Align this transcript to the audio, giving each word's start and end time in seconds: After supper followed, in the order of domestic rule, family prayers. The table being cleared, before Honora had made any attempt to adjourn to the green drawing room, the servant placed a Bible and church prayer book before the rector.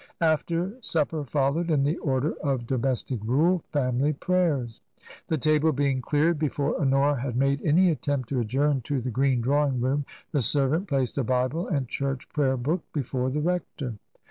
After 0.21 0.73
supper 0.81 1.23
followed, 1.25 1.69
in 1.69 1.83
the 1.83 1.99
order 1.99 2.33
of 2.43 2.65
domestic 2.65 3.23
rule, 3.23 3.61
family 3.71 4.13
prayers. 4.13 4.81
The 5.27 5.37
table 5.37 5.71
being 5.71 6.01
cleared, 6.01 6.39
before 6.39 6.81
Honora 6.81 7.19
had 7.21 7.35
made 7.35 7.61
any 7.61 7.91
attempt 7.91 8.27
to 8.29 8.39
adjourn 8.39 8.81
to 8.85 8.99
the 8.99 9.11
green 9.11 9.41
drawing 9.41 9.79
room, 9.79 10.07
the 10.31 10.41
servant 10.41 10.87
placed 10.87 11.19
a 11.19 11.23
Bible 11.23 11.67
and 11.67 11.87
church 11.87 12.27
prayer 12.29 12.57
book 12.57 12.81
before 12.93 13.29
the 13.29 13.41
rector. 13.41 13.93